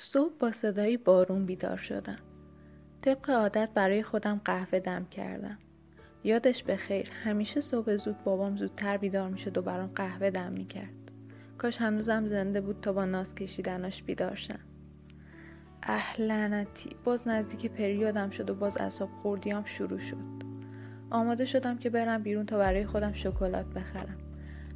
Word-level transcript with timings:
صبح 0.00 0.32
با 0.38 0.52
صدایی 0.52 0.96
بارون 0.96 1.46
بیدار 1.46 1.76
شدم. 1.76 2.18
طبق 3.02 3.30
عادت 3.30 3.68
برای 3.74 4.02
خودم 4.02 4.40
قهوه 4.44 4.80
دم 4.80 5.04
کردم. 5.04 5.58
یادش 6.24 6.62
به 6.62 6.76
خیر 6.76 7.10
همیشه 7.24 7.60
صبح 7.60 7.96
زود 7.96 8.24
بابام 8.24 8.56
زودتر 8.56 8.96
بیدار 8.96 9.28
می‌شد 9.28 9.58
و 9.58 9.62
برام 9.62 9.90
قهوه 9.94 10.30
دم 10.30 10.52
می‌کرد. 10.52 11.12
کاش 11.58 11.80
هنوزم 11.80 12.26
زنده 12.26 12.60
بود 12.60 12.80
تا 12.80 12.92
با 12.92 13.04
ناز 13.04 13.34
کشیدناش 13.34 14.02
بیدار 14.02 14.34
شم. 14.34 14.58
اه 15.82 16.20
لعنتی 16.20 16.96
باز 17.04 17.28
نزدیک 17.28 17.70
پریودم 17.70 18.30
شد 18.30 18.50
و 18.50 18.54
باز 18.54 18.76
اصاب 18.76 19.08
خوردیام 19.22 19.64
شروع 19.64 19.98
شد. 19.98 20.42
آماده 21.10 21.44
شدم 21.44 21.78
که 21.78 21.90
برم 21.90 22.22
بیرون 22.22 22.46
تا 22.46 22.58
برای 22.58 22.86
خودم 22.86 23.12
شکلات 23.12 23.66
بخرم. 23.66 24.18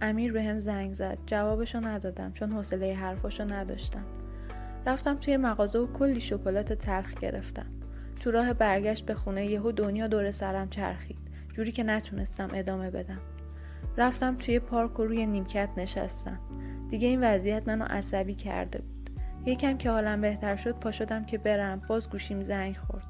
امیر 0.00 0.32
به 0.32 0.42
هم 0.42 0.58
زنگ 0.60 0.94
زد. 0.94 1.18
جوابشو 1.26 1.80
ندادم 1.80 2.32
چون 2.32 2.52
حوصله 2.52 2.94
حرفاشو 2.94 3.54
نداشتم. 3.54 4.04
رفتم 4.86 5.14
توی 5.14 5.36
مغازه 5.36 5.78
و 5.78 5.86
کلی 5.86 6.20
شکلات 6.20 6.72
تلخ 6.72 7.14
گرفتم. 7.14 7.66
تو 8.20 8.30
راه 8.30 8.52
برگشت 8.52 9.06
به 9.06 9.14
خونه 9.14 9.46
یهو 9.46 9.72
دنیا 9.72 10.06
دور 10.06 10.30
سرم 10.30 10.68
چرخید. 10.68 11.18
جوری 11.54 11.72
که 11.72 11.82
نتونستم 11.82 12.48
ادامه 12.54 12.90
بدم. 12.90 13.20
رفتم 13.96 14.36
توی 14.36 14.58
پارک 14.58 15.00
و 15.00 15.04
روی 15.04 15.26
نیمکت 15.26 15.68
نشستم. 15.76 16.38
دیگه 16.90 17.08
این 17.08 17.24
وضعیت 17.24 17.68
منو 17.68 17.84
عصبی 17.84 18.34
کرده 18.34 18.78
بود. 18.78 19.10
یکم 19.46 19.78
که 19.78 19.90
حالم 19.90 20.20
بهتر 20.20 20.56
شد 20.56 20.72
پا 20.72 20.90
شدم 20.90 21.24
که 21.24 21.38
برم. 21.38 21.82
باز 21.88 22.10
گوشیم 22.10 22.42
زنگ 22.42 22.76
خورد. 22.76 23.04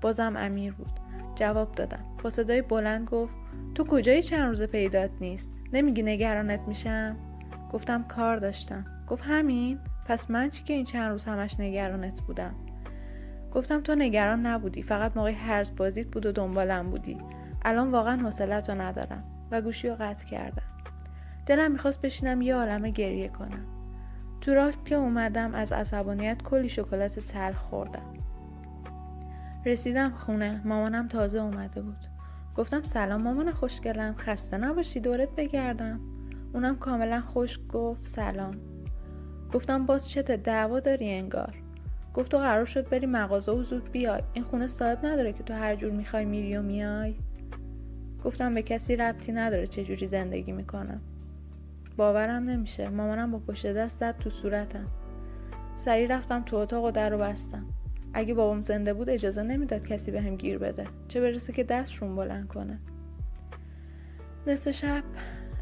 بازم 0.00 0.34
امیر 0.36 0.72
بود. 0.72 1.00
جواب 1.34 1.74
دادم. 1.74 2.04
با 2.22 2.30
صدای 2.30 2.62
بلند 2.62 3.08
گفت 3.08 3.34
تو 3.74 3.84
کجایی 3.84 4.22
چند 4.22 4.48
روز 4.48 4.62
پیدات 4.62 5.10
نیست؟ 5.20 5.52
نمیگی 5.72 6.02
نگرانت 6.02 6.60
میشم؟ 6.60 7.16
گفتم 7.72 8.02
کار 8.02 8.36
داشتم. 8.36 8.84
گفت 9.08 9.22
همین؟ 9.26 9.78
پس 10.06 10.30
من 10.30 10.50
چی 10.50 10.64
که 10.64 10.74
این 10.74 10.84
چند 10.84 11.10
روز 11.10 11.24
همش 11.24 11.60
نگرانت 11.60 12.20
بودم؟ 12.20 12.54
گفتم 13.52 13.80
تو 13.80 13.94
نگران 13.94 14.46
نبودی 14.46 14.82
فقط 14.82 15.16
موقع 15.16 15.32
هرز 15.32 15.76
بازیت 15.76 16.06
بود 16.06 16.26
و 16.26 16.32
دنبالم 16.32 16.90
بودی. 16.90 17.18
الان 17.62 17.90
واقعا 17.90 18.16
حوصلت 18.16 18.70
رو 18.70 18.80
ندارم 18.80 19.24
و 19.50 19.60
گوشی 19.60 19.88
رو 19.88 19.96
قطع 20.00 20.26
کردم. 20.26 20.62
دلم 21.46 21.72
می‌خواست 21.72 22.00
بشینم 22.00 22.42
یه 22.42 22.54
عالمه 22.54 22.90
گریه 22.90 23.28
کنم. 23.28 23.66
تو 24.40 24.54
راه 24.54 24.72
که 24.84 24.94
اومدم 24.94 25.54
از 25.54 25.72
عصبانیت 25.72 26.42
کلی 26.42 26.68
شکلات 26.68 27.18
تلخ 27.18 27.56
خوردم. 27.56 28.14
رسیدم 29.66 30.10
خونه 30.10 30.60
مامانم 30.64 31.08
تازه 31.08 31.38
اومده 31.38 31.82
بود. 31.82 32.04
گفتم 32.56 32.82
سلام 32.82 33.22
مامان 33.22 33.52
خوشگلم 33.52 34.14
خسته 34.18 34.56
نباشی 34.56 35.00
دورت 35.00 35.28
بگردم. 35.36 36.00
اونم 36.54 36.76
کاملا 36.76 37.20
خوش 37.20 37.58
گفت 37.68 38.06
سلام. 38.06 38.71
گفتم 39.52 39.86
باز 39.86 40.10
چته 40.10 40.36
دعوا 40.36 40.80
داری 40.80 41.10
انگار. 41.10 41.54
گفت 42.14 42.30
تو 42.30 42.38
قرار 42.38 42.64
شد 42.64 42.88
بری 42.88 43.06
مغازه 43.06 43.52
و 43.52 43.62
زود 43.62 43.92
بیای. 43.92 44.22
این 44.32 44.44
خونه 44.44 44.66
صاحب 44.66 45.06
نداره 45.06 45.32
که 45.32 45.42
تو 45.42 45.54
هر 45.54 45.76
جور 45.76 45.92
می‌خوای 45.92 46.24
میری 46.24 46.56
و 46.56 46.62
میای. 46.62 47.14
گفتم 48.24 48.54
به 48.54 48.62
کسی 48.62 48.96
ربطی 48.96 49.32
نداره 49.32 49.66
چه 49.66 49.84
جوری 49.84 50.06
زندگی 50.06 50.52
می‌کنم. 50.52 51.00
باورم 51.96 52.44
نمیشه. 52.44 52.88
مامانم 52.88 53.30
با 53.30 53.38
پشت 53.38 53.66
دست 53.66 54.00
زد 54.00 54.16
تو 54.16 54.30
صورتم. 54.30 54.84
سریع 55.76 56.16
رفتم 56.16 56.42
تو 56.42 56.56
اتاق 56.56 56.84
و 56.84 56.90
در 56.90 57.10
رو 57.10 57.18
بستم. 57.18 57.66
اگه 58.14 58.34
بابام 58.34 58.60
زنده 58.60 58.94
بود 58.94 59.10
اجازه 59.10 59.42
نمی‌داد 59.42 59.86
کسی 59.86 60.10
به 60.10 60.20
هم 60.20 60.36
گیر 60.36 60.58
بده. 60.58 60.84
چه 61.08 61.20
برسه 61.20 61.52
که 61.52 61.64
دستشون 61.64 62.16
بلند 62.16 62.48
کنه. 62.48 62.78
نصف 64.46 64.70
شب 64.70 65.02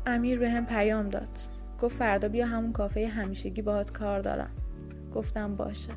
امیر 0.07 0.39
به 0.39 0.51
هم 0.51 0.67
پیام 0.67 1.09
داد. 1.09 1.39
گفت 1.81 1.97
فردا 1.97 2.29
بیا 2.29 2.47
همون 2.47 2.73
کافه 2.73 3.09
همیشگی 3.09 3.63
باهات 3.63 3.93
کار 3.93 4.21
دارم. 4.21 4.51
گفتم 5.15 5.57
باشه. 5.57 5.93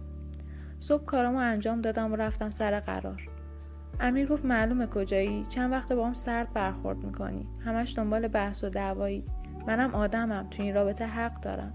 صبح 0.80 1.06
کارامو 1.06 1.38
انجام 1.38 1.82
دادم 1.82 2.12
و 2.12 2.16
رفتم 2.16 2.50
سر 2.50 2.80
قرار. 2.80 3.22
امیر 4.00 4.28
گفت 4.28 4.46
معلومه 4.46 4.88
کجایی؟ 4.88 5.46
چند 5.50 5.72
وقت 5.72 5.94
با 5.94 6.08
هم 6.08 6.14
سرد 6.14 6.54
برخورد 6.54 6.98
می‌کنی؟ 6.98 7.48
همش 7.66 7.94
دنبال 7.98 8.28
بحث 8.28 8.64
و 8.64 8.70
دعوایی. 8.70 9.26
منم 9.68 9.96
آدمم 9.96 10.48
تو 10.52 10.64
این 10.64 10.76
رابطه 10.76 11.06
حق 11.06 11.42
دارم. 11.42 11.74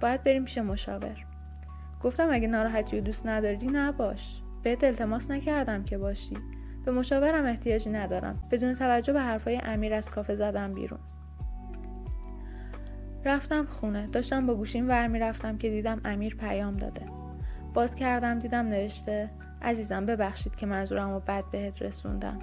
باید 0.00 0.24
بریم 0.24 0.44
پیش 0.44 0.58
مشاور. 0.58 1.26
گفتم 2.02 2.28
اگه 2.30 2.48
ناراحتی 2.48 2.98
و 2.98 3.00
دوست 3.00 3.26
نداری 3.26 3.66
نباش. 3.66 4.42
بهت 4.62 4.84
التماس 4.84 5.30
نکردم 5.30 5.84
که 5.84 5.98
باشی. 5.98 6.36
به 6.84 6.92
مشاورم 6.92 7.44
احتیاجی 7.44 7.90
ندارم. 7.90 8.34
بدون 8.50 8.74
توجه 8.74 9.12
به 9.12 9.20
حرفای 9.20 9.60
امیر 9.64 9.94
از 9.94 10.10
کافه 10.10 10.34
زدم 10.34 10.72
بیرون. 10.72 11.00
رفتم 13.28 13.66
خونه. 13.66 14.06
داشتم 14.06 14.46
با 14.46 14.54
گوشیم 14.54 14.88
ور 14.88 15.06
می‌رفتم 15.06 15.58
که 15.58 15.70
دیدم 15.70 16.00
امیر 16.04 16.36
پیام 16.36 16.72
داده. 16.72 17.02
باز 17.74 17.94
کردم 17.94 18.38
دیدم 18.38 18.66
نوشته 18.66 19.30
عزیزم 19.62 20.06
ببخشید 20.06 20.56
که 20.56 20.66
منظورم 20.66 21.10
رو 21.10 21.20
بد 21.20 21.44
بهت 21.52 21.82
رسوندم. 21.82 22.38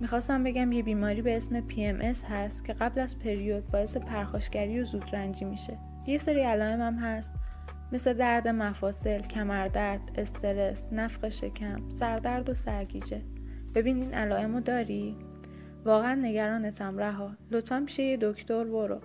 می‌خواستم 0.00 0.44
بگم 0.44 0.72
یه 0.72 0.82
بیماری 0.82 1.22
به 1.22 1.36
اسم 1.36 1.60
PMS 1.68 2.24
هست 2.30 2.64
که 2.64 2.72
قبل 2.72 3.00
از 3.00 3.18
پریود 3.18 3.66
باعث 3.72 3.96
پرخاشگری 3.96 4.80
و 4.80 4.84
زودرنجی 4.84 5.44
میشه. 5.44 5.78
یه 6.06 6.18
سری 6.18 6.40
علائم 6.40 6.80
هم 6.80 6.94
هست. 6.94 7.34
مثل 7.92 8.12
درد 8.12 8.48
مفاصل، 8.48 9.20
کمردرد، 9.20 10.00
استرس، 10.14 10.88
نفخ 10.92 11.28
شکم، 11.28 11.88
سردرد 11.88 12.48
و 12.48 12.54
سرگیجه. 12.54 13.22
ببین 13.74 13.96
این 13.96 14.14
علائم 14.14 14.54
رو 14.54 14.60
داری؟ 14.60 15.16
واقعا 15.84 16.14
نگرانتم 16.14 16.98
رها. 16.98 17.30
لطفا 17.50 17.82
پیش 17.86 17.98
یه 17.98 18.18
دکتر 18.20 18.64
برو. 18.64 19.00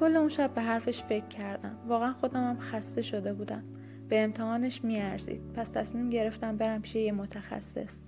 کل 0.00 0.16
اون 0.16 0.28
شب 0.28 0.54
به 0.54 0.62
حرفش 0.62 1.02
فکر 1.02 1.26
کردم. 1.26 1.78
واقعا 1.86 2.12
خودم 2.12 2.48
هم 2.48 2.58
خسته 2.58 3.02
شده 3.02 3.32
بودم. 3.32 3.62
به 4.08 4.24
امتحانش 4.24 4.84
میارزید. 4.84 5.52
پس 5.52 5.68
تصمیم 5.68 6.10
گرفتم 6.10 6.56
برم 6.56 6.82
پیش 6.82 6.94
یه 6.94 7.12
متخصص. 7.12 8.02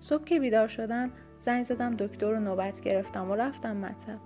صبح 0.00 0.24
که 0.24 0.40
بیدار 0.40 0.68
شدم 0.68 1.10
زنگ 1.38 1.62
زدم 1.62 1.96
دکتر 1.96 2.30
رو 2.30 2.40
نوبت 2.40 2.80
گرفتم 2.80 3.30
و 3.30 3.34
رفتم 3.34 3.76
مطب. 3.76 4.18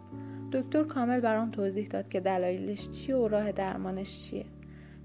دکتر 0.53 0.83
کامل 0.83 1.21
برام 1.21 1.50
توضیح 1.50 1.87
داد 1.87 2.09
که 2.09 2.21
دلایلش 2.21 2.91
چیه 2.91 3.17
و 3.17 3.28
راه 3.28 3.53
درمانش 3.53 4.21
چیه. 4.23 4.47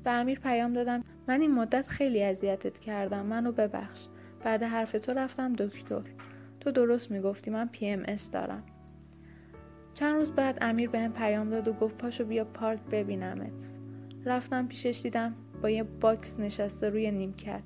به 0.03 0.11
امیر 0.11 0.39
پیام 0.39 0.73
دادم 0.73 1.03
من 1.27 1.41
این 1.41 1.55
مدت 1.55 1.87
خیلی 1.87 2.23
اذیتت 2.23 2.79
کردم. 2.79 3.25
منو 3.25 3.51
ببخش. 3.51 4.07
بعد 4.43 4.63
حرف 4.63 4.91
تو 4.91 5.11
رفتم 5.11 5.53
دکتر. 5.53 6.01
تو 6.59 6.71
درست 6.71 7.11
می‌گفتی 7.11 7.51
من 7.51 7.67
PMS 7.67 8.31
دارم. 8.31 8.63
چند 9.93 10.15
روز 10.15 10.31
بعد 10.31 10.57
امیر 10.61 10.89
بهم 10.89 11.13
پیام 11.13 11.49
داد 11.49 11.67
و 11.67 11.73
گفت 11.73 11.97
پاشو 11.97 12.25
بیا 12.25 12.45
پارک 12.45 12.79
ببینمت. 12.91 13.65
رفتم 14.25 14.67
پیشش 14.67 14.99
دیدم 15.03 15.35
با 15.61 15.69
یه 15.69 15.83
box 15.83 16.39
نشسته 16.39 16.89
روی 16.89 17.11
نیمکت. 17.11 17.63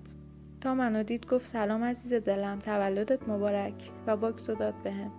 تا 0.62 0.76
منو 0.76 1.04
دید 1.04 1.28
گفت 1.28 1.46
سلام 1.46 1.84
عزیز 1.84 2.14
دلم 2.14 2.60
تولدت 2.60 3.30
مبارک 3.30 3.92
و 4.08 4.18
box 4.18 4.50
رو 4.50 4.56
داد 4.56 4.74
بهم. 4.84 5.12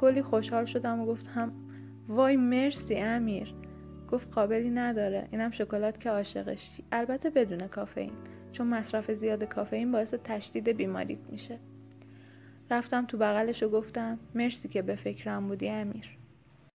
کلی 0.00 0.22
خوشحال 0.22 0.64
شدم 0.64 1.00
و 1.00 1.06
گفتم 1.06 1.52
وای 2.08 2.36
مرسی 2.36 2.94
امیر. 2.94 3.54
گفت 4.10 4.32
قابلی 4.32 4.70
نداره 4.70 5.28
اینم 5.30 5.50
شکلات 5.50 6.00
که 6.00 6.10
عاشقشی. 6.10 6.84
البته 6.92 7.30
بدون 7.30 7.68
کافئین 7.68 8.12
چون 8.52 8.66
مصرف 8.66 9.10
زیاد 9.10 9.44
کافئین 9.44 9.92
باعث 9.92 10.14
تشدید 10.24 10.68
بیماریت 10.68 11.30
میشه. 11.30 11.58
رفتم 12.70 13.06
تو 13.06 13.18
بغلش 13.18 13.62
و 13.62 13.68
گفتم 13.68 14.18
مرسی 14.34 14.68
که 14.68 14.82
به 14.82 14.96
فکرم 14.96 15.48
بودی 15.48 15.68
امیر. 15.68 16.15